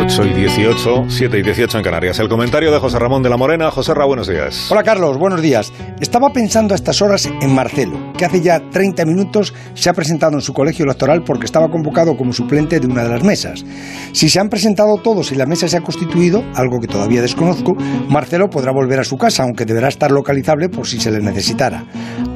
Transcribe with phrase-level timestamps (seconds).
[0.00, 2.18] 8 y 18, 7 y 18 en Canarias.
[2.20, 3.70] El comentario de José Ramón de la Morena.
[3.70, 4.72] José Ra, buenos días.
[4.72, 5.74] Hola Carlos, buenos días.
[6.00, 10.32] Estaba pensando a estas horas en Marcelo, que hace ya 30 minutos se ha presentado
[10.36, 13.62] en su colegio electoral porque estaba convocado como suplente de una de las mesas.
[14.12, 17.74] Si se han presentado todos y la mesa se ha constituido, algo que todavía desconozco,
[18.08, 21.84] Marcelo podrá volver a su casa, aunque deberá estar localizable por si se le necesitara.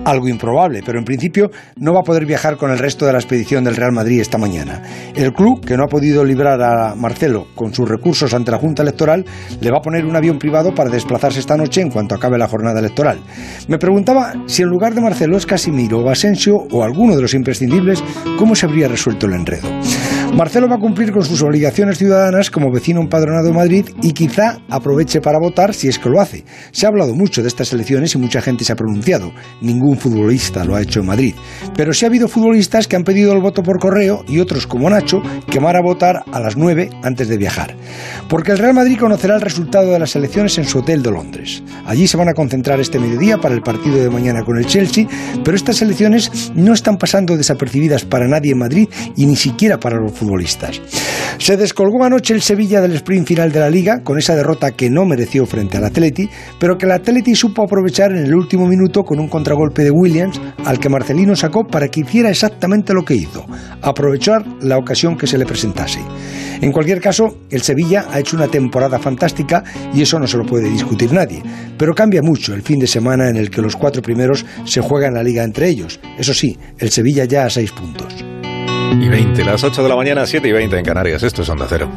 [0.05, 3.19] Algo improbable, pero en principio no va a poder viajar con el resto de la
[3.21, 4.83] expedición del Real Madrid esta mañana.
[5.15, 8.83] El club, que no ha podido librar a Marcelo con sus recursos ante la Junta
[8.83, 9.25] Electoral,
[9.61, 12.49] le va a poner un avión privado para desplazarse esta noche en cuanto acabe la
[12.49, 13.21] jornada electoral.
[13.69, 17.35] Me preguntaba si en lugar de Marcelo es Casimiro o Asensio o alguno de los
[17.35, 18.03] imprescindibles,
[18.39, 19.69] ¿cómo se habría resuelto el enredo?
[20.35, 24.59] Marcelo va a cumplir con sus obligaciones ciudadanas como vecino empadronado de Madrid y quizá
[24.69, 26.45] aproveche para votar si es que lo hace.
[26.73, 29.31] Se ha hablado mucho de estas elecciones y mucha gente se ha pronunciado.
[29.61, 31.35] Ningún futbolista lo ha hecho en Madrid.
[31.77, 34.91] Pero sí ha habido futbolistas que han pedido el voto por correo y otros como
[34.91, 37.77] Nacho que van a votar a las 9 antes de viajar.
[38.29, 41.63] Porque el Real Madrid conocerá el resultado de las elecciones en su hotel de Londres.
[41.87, 45.07] Allí se van a concentrar este mediodía para el partido de mañana con el Chelsea,
[45.45, 49.97] pero estas elecciones no están pasando desapercibidas para nadie en Madrid y ni siquiera para
[50.01, 50.24] los futbolistas.
[51.39, 54.89] Se descolgó anoche el Sevilla del sprint final de la liga con esa derrota que
[54.89, 59.03] no mereció frente al Atleti, pero que el Atleti supo aprovechar en el último minuto
[59.03, 63.15] con un contragolpe de Williams al que Marcelino sacó para que hiciera exactamente lo que
[63.15, 63.45] hizo,
[63.83, 66.01] aprovechar la ocasión que se le presentase.
[66.61, 70.47] En cualquier caso, el Sevilla ha hecho una temporada fantástica y eso no se lo
[70.47, 71.43] puede discutir nadie,
[71.77, 75.15] pero cambia mucho el fin de semana en el que los cuatro primeros se juegan
[75.15, 76.01] la liga entre ellos.
[76.17, 78.14] Eso sí, el Sevilla ya a seis puntos
[79.05, 81.23] y 20, las 8 de la mañana, 7 y 20 en Canarias.
[81.23, 81.91] Esto es Onda Cero.